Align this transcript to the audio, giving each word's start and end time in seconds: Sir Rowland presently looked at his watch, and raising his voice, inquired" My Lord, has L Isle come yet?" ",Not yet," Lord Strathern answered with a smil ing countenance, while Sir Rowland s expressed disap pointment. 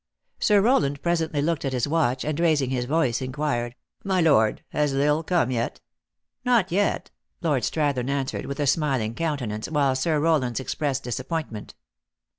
Sir 0.39 0.61
Rowland 0.61 1.03
presently 1.03 1.43
looked 1.43 1.63
at 1.63 1.73
his 1.73 1.87
watch, 1.87 2.25
and 2.25 2.39
raising 2.39 2.71
his 2.71 2.85
voice, 2.85 3.21
inquired" 3.21 3.75
My 4.11 4.19
Lord, 4.19 4.63
has 4.69 4.95
L 4.95 5.01
Isle 5.17 5.21
come 5.21 5.51
yet?" 5.51 5.79
",Not 6.43 6.71
yet," 6.71 7.11
Lord 7.43 7.61
Strathern 7.61 8.09
answered 8.09 8.47
with 8.47 8.59
a 8.59 8.63
smil 8.63 8.99
ing 8.99 9.13
countenance, 9.13 9.69
while 9.69 9.95
Sir 9.95 10.19
Rowland 10.19 10.55
s 10.55 10.59
expressed 10.59 11.03
disap 11.03 11.27
pointment. 11.27 11.75